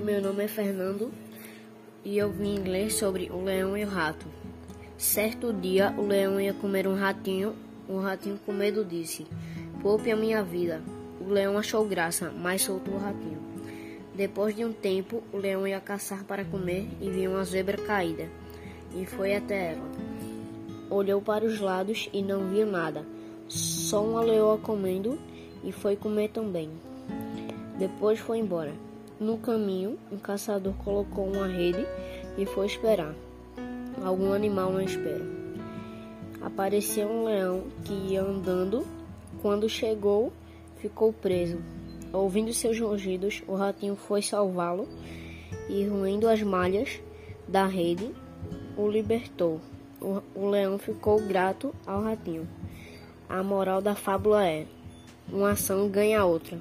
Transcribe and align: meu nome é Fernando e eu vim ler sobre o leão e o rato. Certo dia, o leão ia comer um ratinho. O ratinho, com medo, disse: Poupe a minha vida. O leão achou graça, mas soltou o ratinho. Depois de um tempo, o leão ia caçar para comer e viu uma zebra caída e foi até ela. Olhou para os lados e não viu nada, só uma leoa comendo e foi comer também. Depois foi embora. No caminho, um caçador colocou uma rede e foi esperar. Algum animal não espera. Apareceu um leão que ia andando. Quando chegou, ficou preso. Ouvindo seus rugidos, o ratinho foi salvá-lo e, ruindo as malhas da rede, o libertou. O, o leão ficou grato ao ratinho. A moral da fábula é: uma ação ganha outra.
meu 0.00 0.20
nome 0.20 0.44
é 0.44 0.48
Fernando 0.48 1.10
e 2.04 2.18
eu 2.18 2.30
vim 2.30 2.58
ler 2.60 2.90
sobre 2.90 3.30
o 3.30 3.42
leão 3.42 3.76
e 3.76 3.84
o 3.84 3.88
rato. 3.88 4.26
Certo 4.96 5.52
dia, 5.52 5.94
o 5.96 6.06
leão 6.06 6.40
ia 6.40 6.54
comer 6.54 6.86
um 6.86 6.94
ratinho. 6.94 7.54
O 7.88 7.98
ratinho, 7.98 8.38
com 8.44 8.52
medo, 8.52 8.84
disse: 8.84 9.26
Poupe 9.82 10.10
a 10.10 10.16
minha 10.16 10.42
vida. 10.42 10.82
O 11.20 11.30
leão 11.30 11.58
achou 11.58 11.86
graça, 11.86 12.30
mas 12.30 12.62
soltou 12.62 12.94
o 12.94 12.98
ratinho. 12.98 13.38
Depois 14.14 14.54
de 14.54 14.64
um 14.64 14.72
tempo, 14.72 15.22
o 15.32 15.36
leão 15.36 15.66
ia 15.66 15.80
caçar 15.80 16.24
para 16.24 16.44
comer 16.44 16.88
e 17.00 17.10
viu 17.10 17.32
uma 17.32 17.44
zebra 17.44 17.76
caída 17.76 18.28
e 18.94 19.06
foi 19.06 19.34
até 19.34 19.72
ela. 19.72 19.88
Olhou 20.90 21.20
para 21.20 21.44
os 21.44 21.60
lados 21.60 22.08
e 22.12 22.22
não 22.22 22.48
viu 22.48 22.66
nada, 22.66 23.04
só 23.46 24.04
uma 24.04 24.20
leoa 24.20 24.58
comendo 24.58 25.18
e 25.62 25.72
foi 25.72 25.96
comer 25.96 26.30
também. 26.30 26.70
Depois 27.78 28.18
foi 28.18 28.38
embora. 28.38 28.72
No 29.20 29.36
caminho, 29.36 29.98
um 30.12 30.16
caçador 30.16 30.74
colocou 30.84 31.26
uma 31.26 31.48
rede 31.48 31.84
e 32.36 32.46
foi 32.46 32.66
esperar. 32.66 33.14
Algum 34.00 34.32
animal 34.32 34.72
não 34.72 34.80
espera. 34.80 35.26
Apareceu 36.40 37.08
um 37.08 37.24
leão 37.24 37.64
que 37.84 37.92
ia 37.92 38.22
andando. 38.22 38.86
Quando 39.42 39.68
chegou, 39.68 40.32
ficou 40.76 41.12
preso. 41.12 41.58
Ouvindo 42.12 42.52
seus 42.52 42.78
rugidos, 42.78 43.42
o 43.48 43.56
ratinho 43.56 43.96
foi 43.96 44.22
salvá-lo 44.22 44.88
e, 45.68 45.84
ruindo 45.84 46.28
as 46.28 46.42
malhas 46.42 47.00
da 47.46 47.66
rede, 47.66 48.14
o 48.76 48.88
libertou. 48.88 49.60
O, 50.00 50.22
o 50.32 50.48
leão 50.48 50.78
ficou 50.78 51.20
grato 51.20 51.74
ao 51.84 52.02
ratinho. 52.02 52.48
A 53.28 53.42
moral 53.42 53.82
da 53.82 53.96
fábula 53.96 54.46
é: 54.46 54.64
uma 55.28 55.50
ação 55.50 55.88
ganha 55.88 56.24
outra. 56.24 56.58